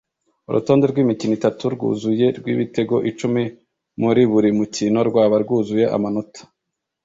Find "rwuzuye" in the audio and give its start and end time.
1.75-2.25, 5.43-5.85